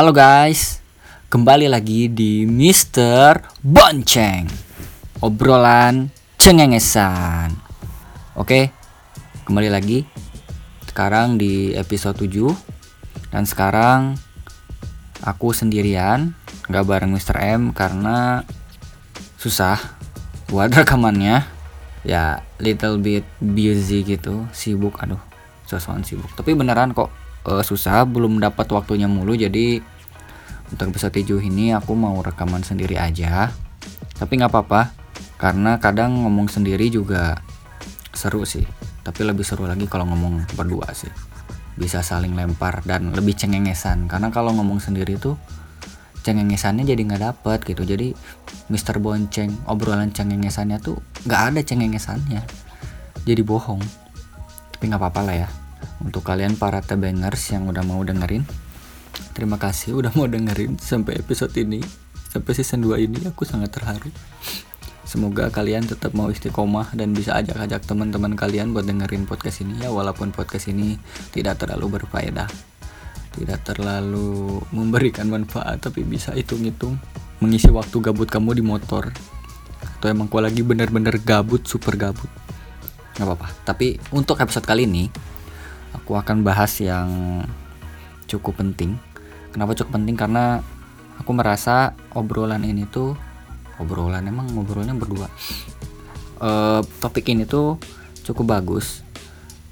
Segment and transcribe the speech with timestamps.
[0.00, 0.80] Halo guys,
[1.28, 4.48] kembali lagi di Mister Bonceng.
[5.20, 6.08] Obrolan
[6.40, 7.52] cengengesan.
[8.32, 8.72] Oke,
[9.44, 10.08] kembali lagi
[10.88, 12.32] Sekarang di episode 7
[13.28, 14.16] Dan sekarang
[15.20, 16.32] aku sendirian
[16.72, 17.36] Gak bareng Mr.
[17.60, 18.48] M karena
[19.36, 19.76] susah
[20.48, 21.44] buat rekamannya.
[22.08, 24.96] Ya little bit busy gitu, sibuk.
[25.04, 25.20] Aduh
[25.68, 26.32] sosokan sibuk.
[26.40, 27.12] Tapi beneran kok
[27.46, 29.80] uh, susah belum dapat waktunya mulu jadi
[30.70, 33.50] untuk episode 7 ini aku mau rekaman sendiri aja.
[34.14, 34.94] Tapi nggak apa-apa
[35.40, 37.42] karena kadang ngomong sendiri juga
[38.14, 38.62] seru sih.
[39.02, 41.10] Tapi lebih seru lagi kalau ngomong berdua sih.
[41.74, 44.06] Bisa saling lempar dan lebih cengengesan.
[44.06, 45.34] Karena kalau ngomong sendiri tuh
[46.22, 47.82] cengengesannya jadi nggak dapet gitu.
[47.82, 48.14] Jadi
[48.70, 52.46] Mister Bonceng obrolan cengengesannya tuh nggak ada cengengesannya.
[53.26, 53.82] Jadi bohong.
[54.78, 55.50] Tapi nggak apa-apa lah ya
[56.02, 58.44] untuk kalian para tebengers yang udah mau dengerin
[59.36, 61.80] terima kasih udah mau dengerin sampai episode ini
[62.30, 64.10] sampai season 2 ini aku sangat terharu.
[65.02, 69.90] Semoga kalian tetap mau istiqomah dan bisa ajak-ajak teman-teman kalian buat dengerin podcast ini ya
[69.90, 70.94] walaupun podcast ini
[71.34, 72.46] tidak terlalu berfaedah
[73.34, 76.98] tidak terlalu memberikan manfaat tapi bisa hitung-hitung
[77.38, 79.10] mengisi waktu gabut kamu di motor.
[79.98, 82.28] Atau emang kau lagi bener-bener gabut super gabut.
[83.18, 83.48] Nggak apa-apa.
[83.66, 85.06] Tapi untuk episode kali ini
[85.94, 87.42] aku akan bahas yang
[88.30, 88.98] cukup penting.
[89.50, 90.14] Kenapa cukup penting?
[90.14, 90.62] Karena
[91.18, 93.18] aku merasa obrolan ini tuh
[93.80, 95.26] obrolan emang ngobrolnya berdua.
[96.40, 97.76] Uh, topik ini tuh
[98.24, 99.04] cukup bagus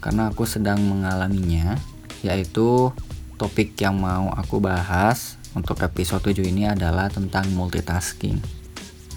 [0.04, 1.80] karena aku sedang mengalaminya
[2.20, 2.92] yaitu
[3.38, 8.36] topik yang mau aku bahas untuk episode 7 ini adalah tentang multitasking.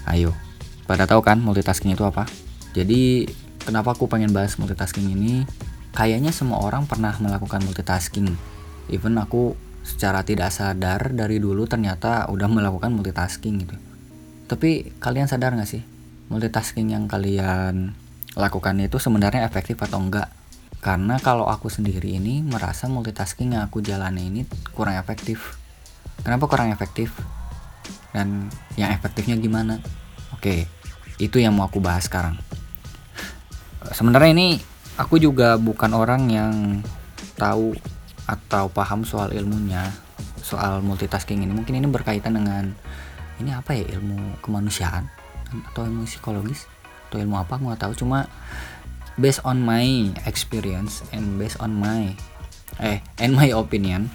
[0.08, 0.32] Ayo,
[0.86, 2.26] pada tahu kan multitasking itu apa?
[2.72, 3.28] Jadi,
[3.62, 5.44] kenapa aku pengen bahas multitasking ini?
[5.92, 8.32] Kayaknya semua orang pernah melakukan multitasking.
[8.88, 13.76] Even aku secara tidak sadar dari dulu ternyata udah melakukan multitasking gitu.
[14.48, 15.84] Tapi kalian sadar gak sih
[16.32, 17.92] multitasking yang kalian
[18.32, 20.32] lakukan itu sebenarnya efektif atau enggak?
[20.82, 24.40] Karena kalau aku sendiri ini merasa multitasking yang aku jalani ini
[24.74, 25.60] kurang efektif.
[26.24, 27.14] Kenapa kurang efektif?
[28.10, 29.78] Dan yang efektifnya gimana?
[30.34, 30.66] Oke,
[31.22, 32.34] itu yang mau aku bahas sekarang.
[33.94, 34.48] Sebenarnya ini
[35.00, 36.54] aku juga bukan orang yang
[37.40, 37.72] tahu
[38.28, 39.90] atau paham soal ilmunya
[40.42, 41.52] soal multitasking ini.
[41.54, 42.74] Mungkin ini berkaitan dengan
[43.40, 45.08] ini apa ya ilmu kemanusiaan
[45.72, 46.68] atau ilmu psikologis
[47.08, 47.92] atau ilmu apa aku nggak tahu.
[48.04, 48.28] Cuma
[49.16, 52.12] based on my experience and based on my
[52.80, 54.12] eh and my opinion.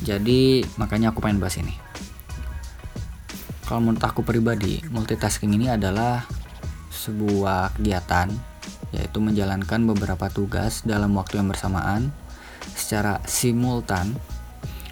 [0.00, 1.76] Jadi makanya aku pengen bahas ini.
[3.68, 6.26] Kalau menurut aku pribadi multitasking ini adalah
[6.90, 8.49] sebuah kegiatan
[8.90, 12.10] yaitu menjalankan beberapa tugas dalam waktu yang bersamaan
[12.74, 14.18] secara simultan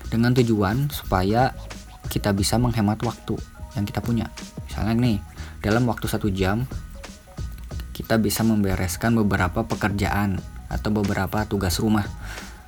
[0.09, 1.53] dengan tujuan supaya
[2.09, 3.37] kita bisa menghemat waktu
[3.77, 4.33] yang kita punya.
[4.65, 5.19] Misalnya nih,
[5.61, 6.65] dalam waktu satu jam
[7.93, 10.39] kita bisa membereskan beberapa pekerjaan
[10.71, 12.07] atau beberapa tugas rumah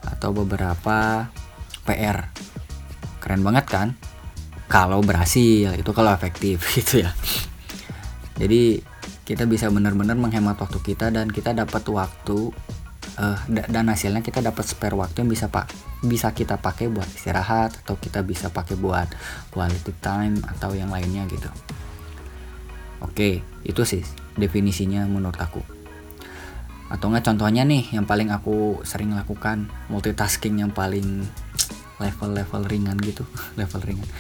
[0.03, 1.31] atau beberapa
[1.87, 2.29] PR.
[3.23, 3.89] Keren banget kan?
[4.67, 7.15] Kalau berhasil, itu kalau efektif gitu ya.
[8.41, 8.81] Jadi
[9.31, 12.51] kita bisa benar-benar menghemat waktu kita dan kita dapat waktu
[13.15, 15.71] uh, dan hasilnya kita dapat spare waktu yang bisa pak
[16.03, 19.07] bisa kita pakai buat istirahat atau kita bisa pakai buat
[19.55, 21.47] quality time atau yang lainnya gitu.
[23.07, 24.03] Oke itu sih
[24.35, 25.63] definisinya menurut aku.
[26.91, 31.23] Atau enggak contohnya nih yang paling aku sering lakukan multitasking yang paling
[32.03, 33.23] level-level ringan gitu
[33.63, 34.11] level ringan.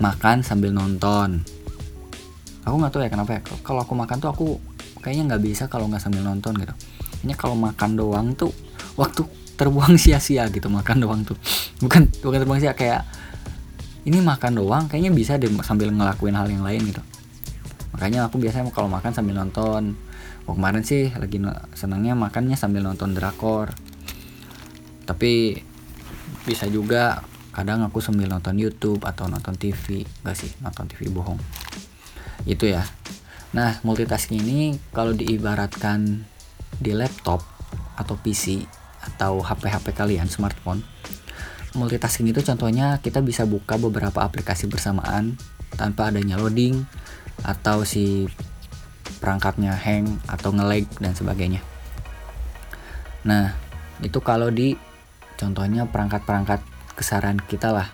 [0.00, 1.44] Makan sambil nonton
[2.64, 3.40] aku nggak tahu ya kenapa ya.
[3.64, 4.46] Kalau aku makan tuh aku
[5.00, 6.74] kayaknya nggak bisa kalau nggak sambil nonton gitu.
[7.24, 8.52] Ini kalau makan doang tuh
[8.96, 9.24] waktu
[9.56, 11.36] terbuang sia-sia gitu makan doang tuh.
[11.80, 13.04] Bukan bukan terbuang sia kayak
[14.08, 17.02] ini makan doang kayaknya bisa deh sambil ngelakuin hal yang lain gitu.
[17.96, 19.96] Makanya aku biasanya kalau makan sambil nonton.
[20.48, 21.38] Oh, kemarin sih lagi
[21.76, 23.76] senangnya makannya sambil nonton drakor.
[25.04, 25.60] Tapi
[26.48, 27.20] bisa juga
[27.50, 31.36] kadang aku sambil nonton YouTube atau nonton TV gak sih nonton TV bohong
[32.44, 32.86] itu ya.
[33.56, 34.60] Nah multitasking ini
[34.94, 36.24] kalau diibaratkan
[36.78, 37.42] di laptop
[37.98, 38.64] atau PC
[39.00, 40.84] atau HP-HP kalian smartphone
[41.74, 45.38] multitasking itu contohnya kita bisa buka beberapa aplikasi bersamaan
[45.78, 46.82] tanpa adanya loading
[47.46, 48.26] atau si
[49.22, 51.62] perangkatnya hang atau ngelag dan sebagainya.
[53.22, 53.54] Nah
[54.02, 54.74] itu kalau di
[55.38, 56.60] contohnya perangkat-perangkat
[56.98, 57.88] kesaran kita lah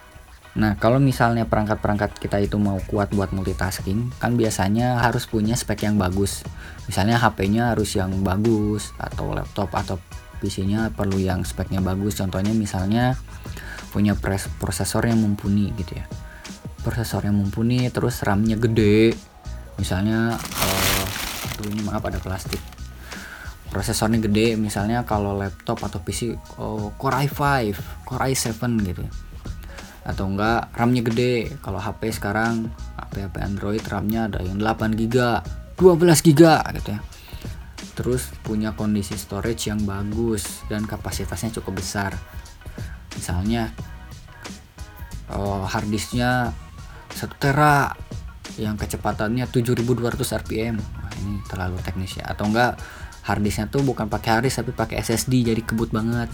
[0.57, 5.85] Nah, kalau misalnya perangkat-perangkat kita itu mau kuat buat multitasking, kan biasanya harus punya spek
[5.85, 6.43] yang bagus.
[6.89, 10.01] Misalnya HP-nya harus yang bagus atau laptop atau
[10.41, 12.17] PC-nya perlu yang speknya bagus.
[12.17, 13.21] Contohnya misalnya
[13.97, 14.13] punya
[14.61, 16.05] prosesor yang mumpuni gitu ya
[16.87, 19.11] prosesor yang mumpuni terus RAM-nya gede
[19.75, 21.05] misalnya uh,
[21.67, 22.63] ini maaf ada plastik
[23.75, 27.41] prosesornya gede misalnya kalau laptop atau PC oh, Core i5
[28.07, 28.53] Core i7
[28.87, 29.11] gitu ya.
[30.07, 31.51] Atau enggak RAM-nya gede.
[31.59, 35.17] Kalau HP sekarang HP HP Android RAM-nya ada yang 8 GB
[35.75, 36.43] 12 GB
[36.79, 37.01] gitu ya.
[37.99, 42.15] Terus punya kondisi storage yang bagus dan kapasitasnya cukup besar.
[43.19, 43.75] Misalnya
[45.35, 46.55] oh, harddisknya
[47.19, 47.91] 1 tera
[48.57, 49.85] yang kecepatannya 7200
[50.17, 52.31] rpm Wah, ini terlalu teknis ya.
[52.31, 52.79] Atau enggak
[53.27, 56.31] harddisknya tuh bukan pakai harddisk tapi pakai SSD jadi kebut banget.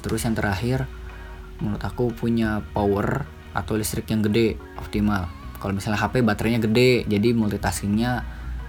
[0.00, 0.88] Terus yang terakhir
[1.64, 3.24] menurut aku punya power
[3.56, 5.26] atau listrik yang gede optimal.
[5.56, 8.20] Kalau misalnya HP baterainya gede jadi multitaskingnya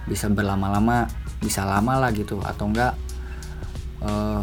[0.08, 1.04] bisa berlama-lama
[1.44, 2.40] bisa lama lah gitu.
[2.40, 2.96] Atau enggak
[4.00, 4.40] uh,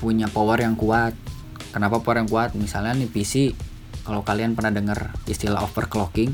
[0.00, 1.12] punya power yang kuat.
[1.68, 2.56] Kenapa power yang kuat?
[2.56, 3.52] Misalnya nih PC
[4.08, 6.32] kalau kalian pernah dengar istilah overclocking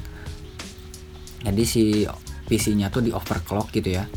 [1.45, 2.09] jadi si
[2.49, 4.09] PC-nya tuh di overclock gitu ya.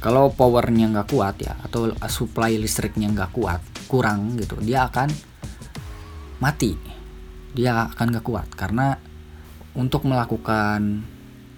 [0.00, 5.10] Kalau powernya nggak kuat ya atau supply listriknya nggak kuat kurang gitu dia akan
[6.38, 6.78] mati
[7.50, 8.94] dia akan nggak kuat karena
[9.74, 11.02] untuk melakukan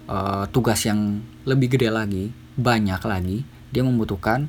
[0.09, 3.39] uh, tugas yang lebih gede lagi, banyak lagi,
[3.73, 4.49] dia membutuhkan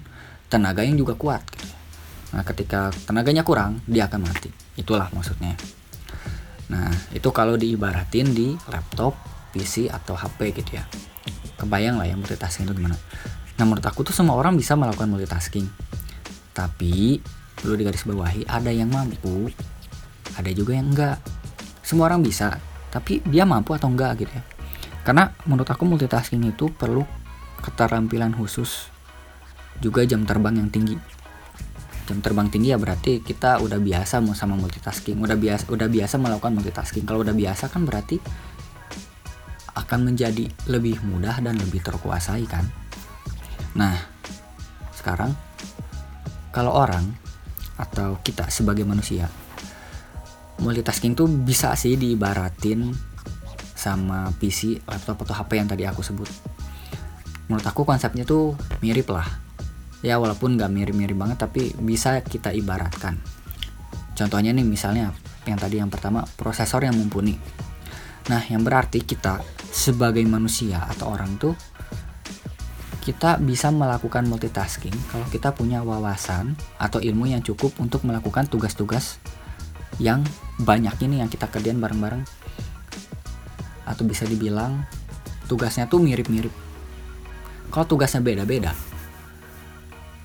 [0.51, 1.41] tenaga yang juga kuat.
[2.33, 4.50] Nah, ketika tenaganya kurang, dia akan mati.
[4.75, 5.56] Itulah maksudnya.
[6.69, 9.15] Nah, itu kalau diibaratin di laptop,
[9.53, 10.86] PC atau HP gitu ya.
[11.62, 12.97] Kebayang lah ya multitasking itu gimana.
[13.57, 15.69] Nah, menurut aku tuh semua orang bisa melakukan multitasking.
[16.53, 17.21] Tapi
[17.59, 19.50] perlu digarisbawahi ada yang mampu,
[20.38, 21.17] ada juga yang enggak.
[21.83, 22.57] Semua orang bisa,
[22.89, 24.44] tapi dia mampu atau enggak gitu ya.
[25.03, 27.03] Karena menurut aku multitasking itu perlu
[27.59, 28.88] keterampilan khusus
[29.83, 30.95] juga jam terbang yang tinggi.
[32.03, 36.15] Jam terbang tinggi ya berarti kita udah biasa mau sama multitasking udah biasa udah biasa
[36.19, 37.03] melakukan multitasking.
[37.07, 38.19] Kalau udah biasa kan berarti
[39.73, 42.67] akan menjadi lebih mudah dan lebih terkuasai kan.
[43.75, 43.95] Nah
[44.95, 45.35] sekarang
[46.55, 47.23] kalau orang
[47.78, 49.30] atau kita sebagai manusia
[50.62, 52.94] multitasking tuh bisa sih diibaratin
[53.74, 56.30] sama PC, laptop atau HP yang tadi aku sebut.
[57.52, 59.25] Menurut aku konsepnya tuh mirip lah.
[60.04, 63.20] Ya walaupun nggak mirip-mirip banget tapi bisa kita ibaratkan.
[64.14, 65.12] Contohnya nih misalnya
[65.44, 67.36] yang tadi yang pertama prosesor yang mumpuni.
[68.31, 69.44] Nah yang berarti kita
[69.74, 71.56] sebagai manusia atau orang tuh
[73.03, 79.19] kita bisa melakukan multitasking kalau kita punya wawasan atau ilmu yang cukup untuk melakukan tugas-tugas
[80.00, 80.23] yang
[80.63, 82.23] banyak ini yang kita kerjain bareng-bareng
[83.83, 84.88] atau bisa dibilang
[85.51, 86.55] tugasnya tuh mirip-mirip.
[87.67, 88.71] Kalau tugasnya beda-beda,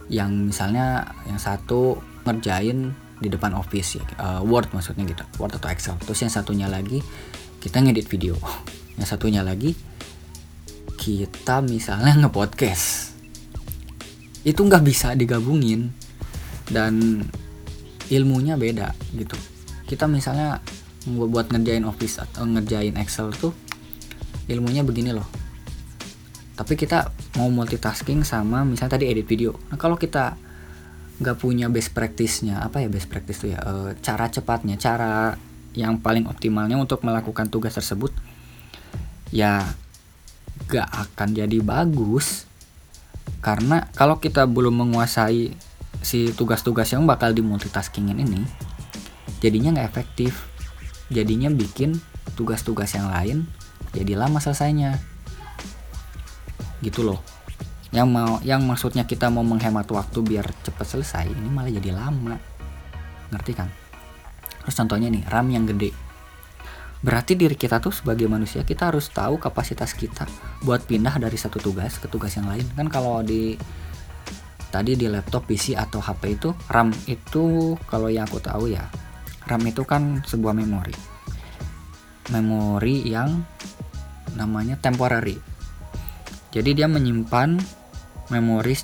[0.06, 5.66] yang misalnya yang satu ngerjain di depan office ya, uh, Word maksudnya gitu, Word atau
[5.66, 5.98] Excel.
[5.98, 7.02] Terus yang satunya lagi
[7.58, 8.38] kita ngedit video.
[8.98, 9.78] Yang satunya lagi
[11.08, 13.16] kita misalnya nge-podcast.
[14.44, 15.88] Itu nggak bisa digabungin
[16.68, 17.24] dan
[18.12, 19.36] ilmunya beda gitu.
[19.88, 20.60] Kita misalnya
[21.08, 23.56] buat ngerjain office atau ngerjain excel tuh
[24.48, 25.28] ilmunya begini loh
[26.58, 30.34] tapi kita mau multitasking sama misalnya tadi edit video nah kalau kita
[31.22, 35.38] nggak punya best practice-nya apa ya best practice tuh ya e, cara cepatnya cara
[35.78, 38.10] yang paling optimalnya untuk melakukan tugas tersebut
[39.30, 39.62] ya
[40.68, 42.44] gak akan jadi bagus.
[43.40, 45.56] Karena kalau kita belum menguasai
[46.04, 48.44] si tugas-tugas yang bakal dimultitaskingin ini
[49.40, 50.46] jadinya nggak efektif.
[51.08, 51.96] Jadinya bikin
[52.36, 53.48] tugas-tugas yang lain
[53.96, 55.00] jadi lama selesainya.
[56.84, 57.24] Gitu loh.
[57.88, 62.36] Yang mau yang maksudnya kita mau menghemat waktu biar cepat selesai ini malah jadi lama.
[63.32, 63.72] Ngerti kan?
[64.68, 66.07] Terus contohnya nih RAM yang gede
[66.98, 70.26] berarti diri kita tuh sebagai manusia kita harus tahu kapasitas kita
[70.66, 73.54] buat pindah dari satu tugas ke tugas yang lain kan kalau di
[74.68, 78.84] tadi di laptop PC atau HP itu RAM itu kalau yang aku tahu ya
[79.48, 80.92] RAM itu kan sebuah memori.
[82.28, 83.40] Memori yang
[84.36, 85.40] namanya temporary.
[86.52, 87.56] Jadi dia menyimpan
[88.28, 88.76] memori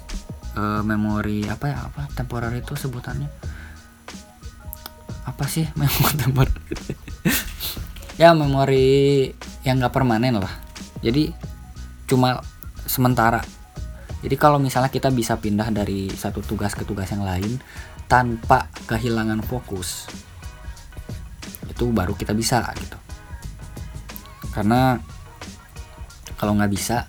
[0.57, 3.29] uh, memori apa ya apa temporary itu sebutannya
[5.29, 6.65] apa sih memori temporary
[8.15, 9.31] ya memori
[9.67, 10.55] yang nggak permanen lah.
[11.03, 11.35] Jadi
[12.07, 12.41] cuma
[12.87, 13.43] sementara.
[14.25, 17.61] Jadi kalau misalnya kita bisa pindah dari satu tugas ke tugas yang lain
[18.09, 20.09] tanpa kehilangan fokus
[21.69, 22.97] itu baru kita bisa gitu.
[24.55, 24.97] Karena
[26.39, 27.05] kalau nggak bisa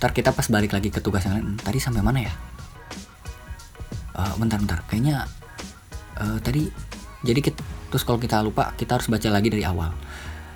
[0.00, 2.34] ntar kita pas balik lagi ke tugas yang lain tadi sampai mana ya?
[4.16, 4.80] Uh, bentar bentar.
[4.88, 5.28] Kayaknya
[6.16, 6.72] uh, tadi
[7.20, 7.60] jadi kita,
[7.90, 9.90] terus kalau kita lupa kita harus baca lagi dari awal.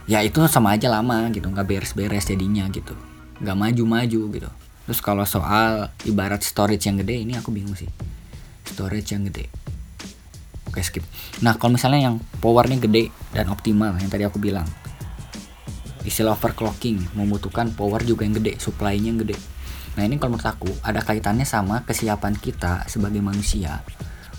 [0.07, 2.95] Ya itu sama aja lama gitu nggak beres-beres jadinya gitu.
[3.43, 4.50] Nggak maju-maju gitu.
[4.85, 7.91] Terus kalau soal ibarat storage yang gede ini aku bingung sih.
[8.64, 9.50] Storage yang gede.
[10.71, 11.03] Oke skip.
[11.43, 14.69] Nah kalau misalnya yang powernya gede dan optimal yang tadi aku bilang.
[16.05, 19.41] Istilah overclocking membutuhkan power juga yang gede supply-nya yang gede.
[19.97, 23.81] Nah ini kalau menurut aku ada kaitannya sama kesiapan kita sebagai manusia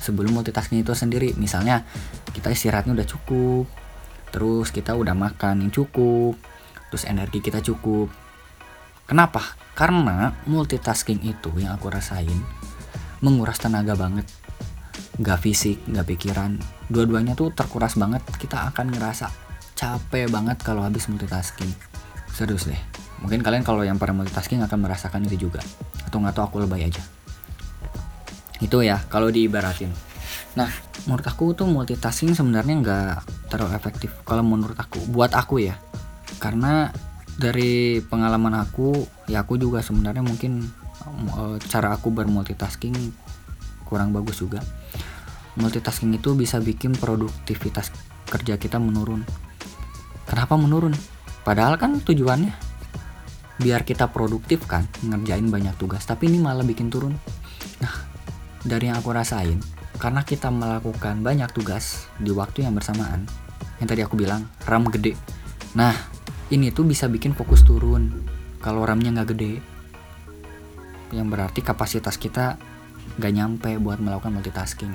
[0.05, 1.33] sebelum multitasking itu sendiri.
[1.41, 1.81] Misalnya
[2.29, 3.65] kita istirahatnya udah cukup
[4.29, 6.37] terus kita udah makan yang cukup
[6.93, 8.13] terus energi kita cukup.
[9.09, 9.41] Kenapa?
[9.73, 12.37] Karena multitasking itu yang aku rasain
[13.25, 14.29] menguras tenaga banget.
[15.17, 16.61] Nggak fisik nggak pikiran.
[16.91, 18.21] Dua-duanya tuh terkuras banget.
[18.37, 19.31] Kita akan ngerasa
[19.73, 21.71] capek banget kalau habis multitasking.
[22.29, 22.81] Serius deh.
[23.23, 25.63] Mungkin kalian kalau yang para multitasking akan merasakan itu juga.
[26.03, 27.14] Atau nggak tahu aku lebay aja
[28.65, 29.93] itu ya kalau diibaratin.
[30.57, 30.69] Nah
[31.05, 33.15] menurut aku tuh multitasking sebenarnya nggak
[33.53, 35.77] terlalu efektif kalau menurut aku buat aku ya.
[36.41, 36.89] Karena
[37.35, 40.65] dari pengalaman aku ya aku juga sebenarnya mungkin
[41.35, 42.95] uh, cara aku bermultitasking
[43.85, 44.59] kurang bagus juga.
[45.55, 47.93] Multitasking itu bisa bikin produktivitas
[48.27, 49.23] kerja kita menurun.
[50.25, 50.91] Kenapa menurun?
[51.45, 52.75] Padahal kan tujuannya
[53.55, 57.15] biar kita produktif kan ngerjain banyak tugas tapi ini malah bikin turun
[58.65, 59.61] dari yang aku rasain
[60.01, 63.29] karena kita melakukan banyak tugas di waktu yang bersamaan.
[63.79, 65.15] Yang tadi aku bilang RAM gede.
[65.77, 65.93] Nah
[66.51, 68.11] ini tuh bisa bikin fokus turun
[68.59, 69.53] kalau RAM-nya nggak gede.
[71.13, 72.57] Yang berarti kapasitas kita
[73.21, 74.91] nggak nyampe buat melakukan multitasking.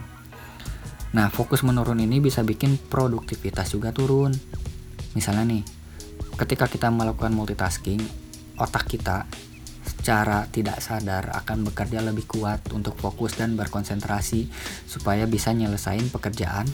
[1.14, 4.34] Nah fokus menurun ini bisa bikin produktivitas juga turun.
[5.14, 5.62] Misalnya nih
[6.36, 8.00] ketika kita melakukan multitasking
[8.60, 9.24] otak kita
[10.00, 14.48] secara tidak sadar akan bekerja lebih kuat untuk fokus dan berkonsentrasi
[14.88, 16.64] supaya bisa nyelesain pekerjaan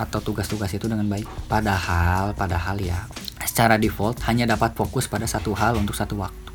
[0.00, 1.28] atau tugas-tugas itu dengan baik.
[1.44, 3.04] Padahal, padahal ya,
[3.44, 6.50] secara default hanya dapat fokus pada satu hal untuk satu waktu.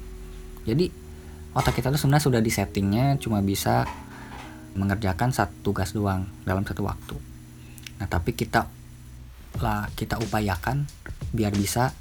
[0.66, 0.90] Jadi
[1.54, 3.86] otak kita tuh sebenarnya sudah disettingnya cuma bisa
[4.74, 7.14] mengerjakan satu tugas doang dalam satu waktu.
[8.02, 8.66] Nah tapi kita
[9.62, 10.90] lah kita upayakan
[11.38, 11.94] biar bisa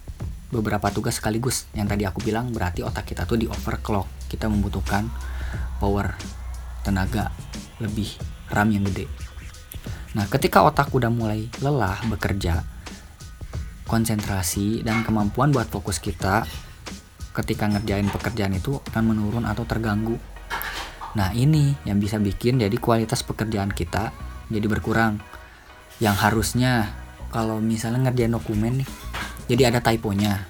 [0.49, 1.69] beberapa tugas sekaligus.
[1.77, 4.29] Yang tadi aku bilang berarti otak kita tuh di overclock.
[4.29, 5.09] Kita membutuhkan
[5.81, 6.17] power
[6.85, 7.33] tenaga
[7.81, 8.09] lebih
[8.53, 9.07] RAM yang gede.
[10.17, 12.65] Nah, ketika otak udah mulai lelah bekerja,
[13.89, 16.45] konsentrasi dan kemampuan buat fokus kita
[17.33, 20.21] ketika ngerjain pekerjaan itu akan menurun atau terganggu.
[21.17, 24.13] Nah ini yang bisa bikin jadi kualitas pekerjaan kita
[24.53, 25.23] jadi berkurang.
[26.05, 26.73] Yang harusnya
[27.33, 28.89] kalau misalnya ngerjain dokumen nih,
[29.49, 30.47] jadi ada typonya.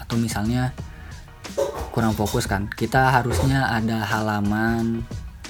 [0.00, 0.72] Atau misalnya
[1.90, 5.02] kurang fokus kan, kita harusnya ada halaman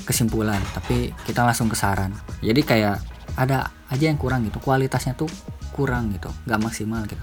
[0.09, 2.17] kesimpulan, tapi kita langsung ke saran.
[2.41, 2.99] Jadi kayak
[3.37, 5.29] ada aja yang kurang gitu, kualitasnya tuh
[5.77, 6.33] kurang gitu.
[6.49, 7.21] Nggak maksimal gitu.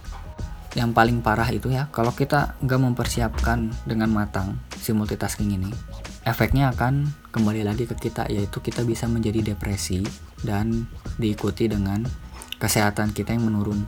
[0.77, 5.69] Yang paling parah itu ya kalau kita nggak mempersiapkan dengan matang si multitasking ini
[6.23, 10.03] efeknya akan kembali lagi ke kita yaitu kita bisa menjadi depresi
[10.43, 10.87] dan
[11.19, 12.03] diikuti dengan
[12.59, 13.83] kesehatan kita yang menurun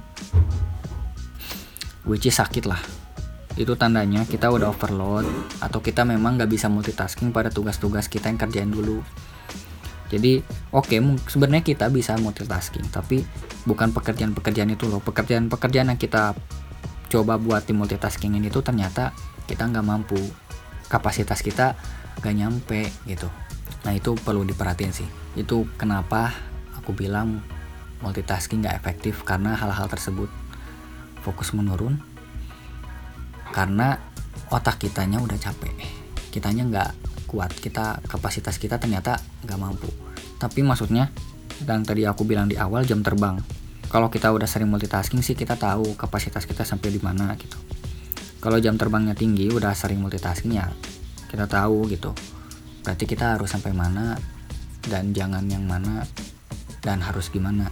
[2.05, 2.79] which is sakit lah.
[3.55, 5.25] Itu tandanya kita udah overload
[5.59, 9.01] atau kita memang nggak bisa multitasking pada tugas-tugas kita yang kerjain dulu.
[10.05, 13.25] Jadi oke okay, sebenarnya kita bisa multitasking tapi
[13.65, 15.01] bukan pekerjaan-pekerjaan itu loh.
[15.01, 16.37] Pekerjaan-pekerjaan yang kita
[17.09, 19.15] coba buat di multitasking ini tuh ternyata
[19.49, 20.19] kita nggak mampu.
[20.85, 21.73] Kapasitas kita
[22.21, 23.25] nggak nyampe gitu.
[23.87, 25.09] Nah itu perlu diperhatiin sih.
[25.33, 26.35] Itu kenapa
[26.77, 27.41] aku bilang
[28.03, 30.29] multitasking nggak efektif karena hal-hal tersebut
[31.25, 31.97] fokus menurun
[33.49, 33.97] karena
[34.53, 35.73] otak kitanya udah capek.
[36.29, 36.89] Kitanya nggak
[37.25, 39.89] kuat kita kapasitas kita ternyata nggak mampu.
[40.37, 41.09] Tapi maksudnya
[41.65, 43.41] dan tadi aku bilang di awal jam terbang.
[43.89, 47.57] Kalau kita udah sering multitasking sih kita tahu kapasitas kita sampai di mana gitu.
[48.43, 50.69] Kalau jam terbangnya tinggi udah sering multitasking ya
[51.31, 52.13] kita tahu gitu.
[52.85, 54.19] Berarti kita harus sampai mana
[54.85, 56.05] dan jangan yang mana
[56.83, 57.71] dan harus gimana.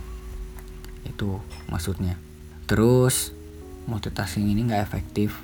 [1.06, 2.18] Itu maksudnya.
[2.66, 3.43] Terus
[3.86, 5.40] multitasking ini nggak efektif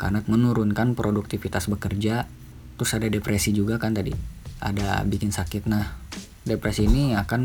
[0.00, 2.24] karena menurunkan produktivitas bekerja.
[2.80, 4.12] Terus ada depresi juga kan tadi
[4.60, 5.68] ada bikin sakit.
[5.68, 5.96] Nah
[6.44, 7.44] depresi ini akan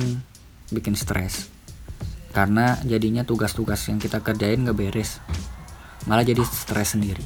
[0.72, 1.52] bikin stres
[2.36, 5.24] karena jadinya tugas-tugas yang kita kerjain gak beres
[6.06, 7.24] malah jadi stres sendiri.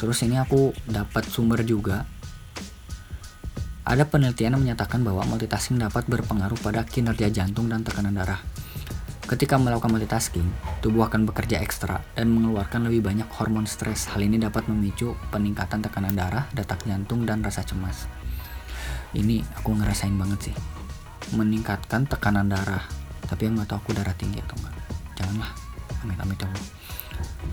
[0.00, 2.02] Terus ini aku dapat sumber juga.
[3.84, 8.40] Ada penelitian yang menyatakan bahwa multitasking dapat berpengaruh pada kinerja jantung dan tekanan darah.
[9.24, 10.46] Ketika melakukan multitasking,
[10.84, 14.06] tubuh akan bekerja ekstra dan mengeluarkan lebih banyak hormon stres.
[14.12, 18.04] Hal ini dapat memicu peningkatan tekanan darah, detak jantung, dan rasa cemas.
[19.16, 20.56] Ini aku ngerasain banget sih.
[21.32, 22.84] meningkatkan tekanan darah
[23.24, 24.74] tapi yang nggak tahu aku darah tinggi atau enggak
[25.16, 25.50] janganlah
[26.04, 26.66] amit amit ya Allah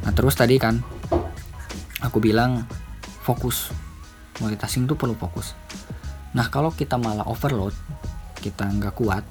[0.02, 0.76] nah terus tadi kan
[2.04, 2.68] aku bilang
[3.24, 3.72] fokus
[4.44, 5.56] multitasking tuh perlu fokus
[6.36, 7.76] nah kalau kita malah overload
[8.44, 9.24] kita nggak kuat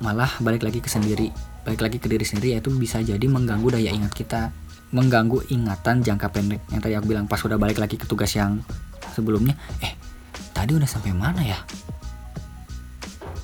[0.00, 1.30] malah balik lagi ke sendiri
[1.64, 4.50] balik lagi ke diri sendiri yaitu bisa jadi mengganggu daya ingat kita
[4.90, 6.60] mengganggu ingatan jangka pendek.
[6.72, 8.58] Yang tadi aku bilang pas udah balik lagi ke tugas yang
[9.14, 9.94] sebelumnya eh
[10.50, 11.58] tadi udah sampai mana ya?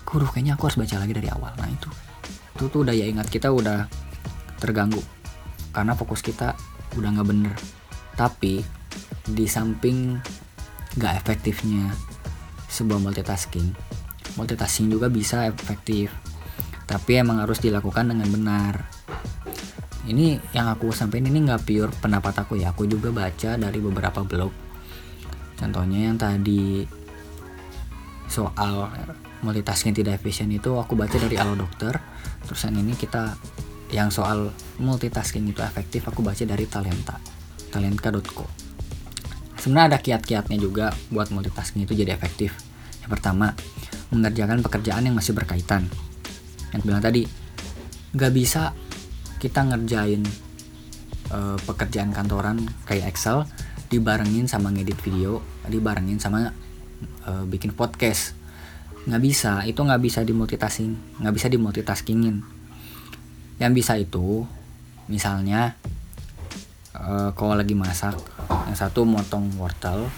[0.07, 1.53] Kuruh kayaknya aku harus baca lagi dari awal.
[1.59, 1.91] Nah itu
[2.57, 3.85] itu tuh daya ingat kita udah
[4.57, 5.05] terganggu
[5.77, 6.57] karena fokus kita
[6.97, 7.55] udah nggak bener.
[8.17, 8.65] Tapi
[9.29, 10.17] di samping
[10.97, 11.93] nggak efektifnya
[12.73, 13.69] sebuah multitasking
[14.37, 16.13] multitasking juga bisa efektif
[16.87, 18.75] tapi emang harus dilakukan dengan benar.
[20.07, 22.71] Ini yang aku sampaikan ini nggak pure pendapat aku ya.
[22.71, 24.55] Aku juga baca dari beberapa blog.
[25.59, 26.87] Contohnya yang tadi
[28.31, 28.87] soal
[29.43, 31.99] multitasking tidak efisien itu aku baca dari Alo Dokter.
[32.47, 33.35] Terus yang ini kita
[33.91, 37.19] yang soal multitasking itu efektif aku baca dari Talenta.
[37.75, 38.67] Talenta.co
[39.67, 42.55] sebenarnya ada kiat-kiatnya juga buat multitasking itu jadi efektif.
[43.03, 43.51] Yang pertama
[44.15, 45.91] mengerjakan pekerjaan yang masih berkaitan
[46.77, 47.25] yang bilang tadi
[48.13, 48.77] nggak bisa
[49.41, 50.25] kita ngerjain
[51.33, 53.49] uh, pekerjaan kantoran kayak Excel
[53.89, 56.53] dibarengin sama ngedit video dibarengin sama
[57.25, 58.37] uh, bikin podcast.
[59.09, 62.45] Nggak bisa itu nggak bisa dimultitasking nggak bisa dimultitaskingin.
[63.57, 64.45] Yang bisa itu
[65.09, 65.79] misalnya
[66.93, 68.17] uh, kalau lagi masak
[68.69, 70.11] yang satu motong wortel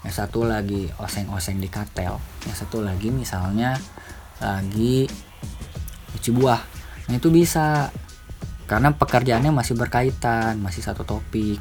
[0.00, 2.16] yang satu lagi oseng-oseng di katel
[2.48, 3.76] yang satu lagi misalnya
[4.40, 5.04] lagi
[6.16, 6.60] cuci buah.
[7.10, 7.90] Nah itu bisa.
[8.70, 11.58] Karena pekerjaannya masih berkaitan masih satu topik.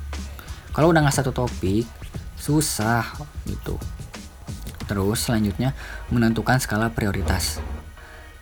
[0.70, 1.90] Kalau udah nggak satu topik
[2.38, 3.04] susah
[3.50, 3.82] gitu.
[4.86, 5.74] Terus selanjutnya
[6.14, 7.58] menentukan skala prioritas.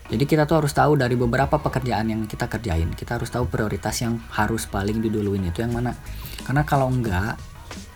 [0.08, 4.00] Jadi kita tuh harus tahu dari beberapa pekerjaan yang kita kerjain kita harus tahu prioritas
[4.00, 5.96] yang harus paling diduluin itu yang mana.
[6.48, 7.36] Karena kalau enggak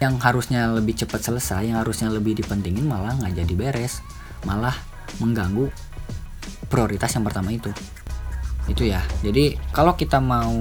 [0.04, 4.04] yang harusnya lebih cepat selesai yang harusnya lebih dipentingin malah nggak jadi beres.
[4.43, 4.76] Malah
[5.24, 5.71] mengganggu
[6.67, 7.71] prioritas yang pertama itu
[8.69, 9.02] itu ya.
[9.26, 10.54] Jadi kalau kita mau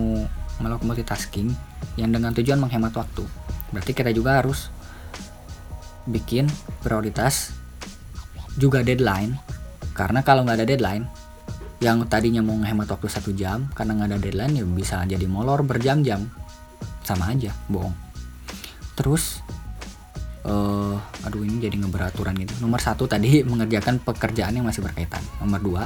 [0.60, 1.48] melakukan multitasking
[1.96, 3.24] yang dengan tujuan menghemat waktu
[3.70, 4.68] berarti kita juga harus
[6.08, 6.48] bikin
[6.84, 7.54] prioritas
[8.56, 9.36] juga deadline.
[9.94, 11.04] Karena kalau nggak ada deadline
[11.80, 15.64] yang tadinya mau menghemat waktu satu jam karena nggak ada deadline ya bisa jadi molor
[15.64, 16.28] berjam-jam.
[17.04, 17.94] Sama aja bohong.
[18.96, 19.40] Terus
[20.46, 22.55] uh, aduh ini jadi ngeberaturan gitu.
[22.64, 25.20] Nomor satu tadi mengerjakan pekerjaan yang masih berkaitan.
[25.42, 25.83] Nomor dua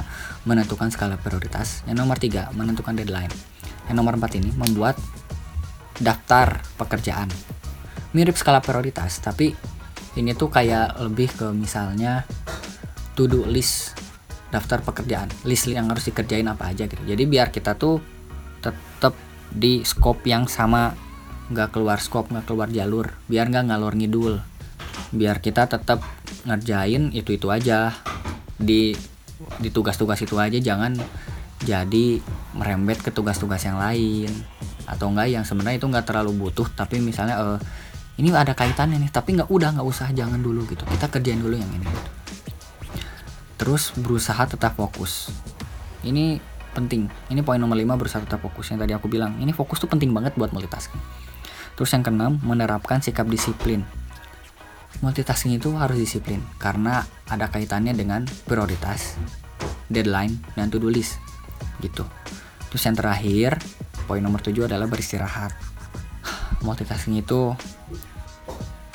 [0.47, 1.83] menentukan skala prioritas.
[1.89, 3.31] Yang nomor tiga menentukan deadline.
[3.89, 4.95] Yang nomor empat ini membuat
[5.99, 7.31] daftar pekerjaan.
[8.15, 9.51] Mirip skala prioritas tapi
[10.15, 12.23] ini tuh kayak lebih ke misalnya
[13.19, 13.95] to do list
[14.51, 15.27] daftar pekerjaan.
[15.43, 17.03] List yang harus dikerjain apa aja gitu.
[17.03, 17.99] Jadi biar kita tuh
[18.63, 19.15] tetap
[19.51, 20.95] di scope yang sama
[21.45, 24.41] nggak keluar scope nggak keluar jalur biar nggak ngalor ngidul.
[25.13, 26.01] Biar kita tetap
[26.49, 27.93] ngerjain itu itu aja.
[28.57, 28.97] Di
[29.61, 30.97] di tugas-tugas itu aja jangan
[31.61, 32.19] jadi
[32.57, 34.31] merembet ke tugas-tugas yang lain.
[34.89, 37.59] Atau enggak yang sebenarnya itu nggak terlalu butuh tapi misalnya uh,
[38.17, 40.81] ini ada kaitannya nih tapi nggak udah nggak usah jangan dulu gitu.
[40.81, 42.11] Kita kerjain dulu yang ini gitu.
[43.55, 45.31] terus berusaha tetap fokus.
[46.01, 46.41] Ini
[46.75, 47.07] penting.
[47.31, 48.67] Ini poin nomor 5 berusaha tetap fokus.
[48.67, 50.99] Yang tadi aku bilang ini fokus tuh penting banget buat multitasking
[51.75, 53.83] Terus yang keenam, menerapkan sikap disiplin.
[55.03, 59.19] Multitasking itu harus disiplin karena ada kaitannya dengan prioritas,
[59.91, 61.19] deadline, dan to-do list.
[61.83, 62.07] Gitu.
[62.71, 63.59] Terus yang terakhir,
[64.07, 65.51] poin nomor 7 adalah beristirahat.
[66.65, 67.51] Multitasking itu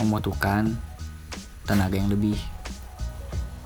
[0.00, 0.72] membutuhkan
[1.68, 2.40] tenaga yang lebih.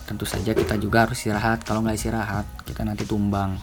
[0.04, 1.62] Tentu saja kita juga harus istirahat.
[1.62, 3.56] Kalau nggak istirahat, kita nanti tumbang.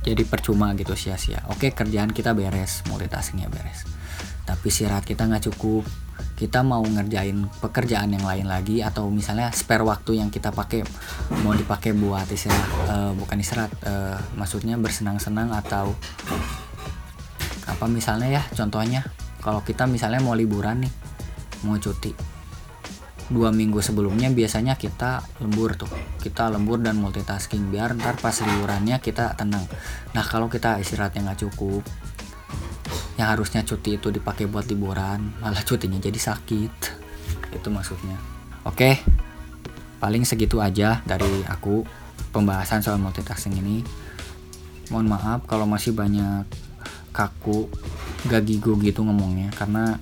[0.00, 1.44] Jadi percuma gitu sia-sia.
[1.52, 3.84] Oke, kerjaan kita beres, multitaskingnya beres.
[4.48, 5.84] Tapi istirahat kita nggak cukup.
[6.36, 10.80] Kita mau ngerjain pekerjaan yang lain lagi atau misalnya spare waktu yang kita pakai
[11.44, 15.92] mau dipakai buat istirahat uh, bukan istirahat uh, maksudnya bersenang-senang atau
[17.68, 19.04] apa misalnya ya contohnya
[19.44, 20.92] kalau kita misalnya mau liburan nih
[21.64, 22.12] mau cuti
[23.30, 25.88] dua minggu sebelumnya biasanya kita lembur tuh.
[26.18, 29.64] Kita lembur dan multitasking biar ntar pas liburannya kita tenang.
[30.12, 31.86] Nah kalau kita istirahatnya nggak cukup
[33.16, 36.74] yang harusnya cuti itu dipakai buat liburan malah cutinya jadi sakit.
[37.54, 38.18] Itu maksudnya.
[38.66, 38.98] Oke?
[40.02, 41.86] Paling segitu aja dari aku
[42.34, 43.86] pembahasan soal multitasking ini.
[44.90, 46.50] Mohon maaf kalau masih banyak
[47.14, 47.70] kaku
[48.26, 49.98] gak gitu ngomongnya karena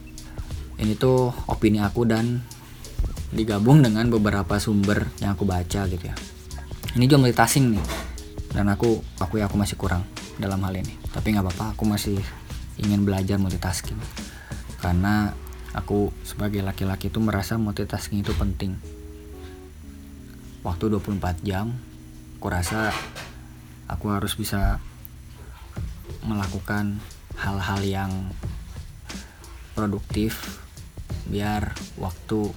[0.78, 2.44] ini tuh opini aku dan
[3.28, 6.16] digabung dengan beberapa sumber yang aku baca gitu ya.
[6.96, 7.84] Ini juga multitasking nih
[8.56, 10.02] dan aku aku ya aku masih kurang
[10.40, 10.96] dalam hal ini.
[11.12, 12.16] Tapi nggak apa-apa aku masih
[12.80, 13.98] ingin belajar multitasking.
[14.80, 15.34] Karena
[15.76, 18.78] aku sebagai laki-laki itu merasa multitasking itu penting.
[20.64, 21.76] Waktu 24 jam
[22.40, 22.94] aku rasa
[23.90, 24.80] aku harus bisa
[26.24, 26.98] melakukan
[27.38, 28.12] hal-hal yang
[29.78, 30.62] produktif
[31.30, 32.50] biar waktu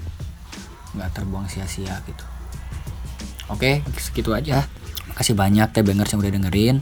[0.96, 2.26] nggak terbuang sia-sia gitu.
[3.52, 4.66] Oke segitu aja.
[5.12, 6.78] Makasih banyak teh bangers yang udah dengerin.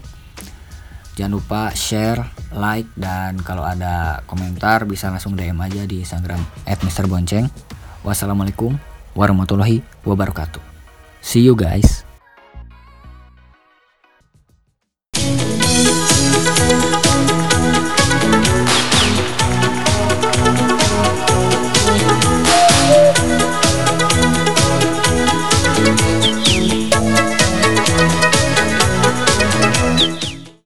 [1.18, 2.24] Jangan lupa share
[2.56, 7.52] like dan kalau ada komentar bisa langsung DM aja di Instagram @mrbonceng
[8.08, 8.80] wassalamualaikum
[9.20, 10.64] warahmatullahi wabarakatuh.
[11.20, 12.09] See you guys